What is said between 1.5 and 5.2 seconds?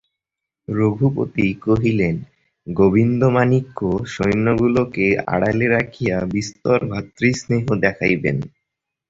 কহিলেন, গোবিন্দমাণিক্য সৈন্যগুলোকে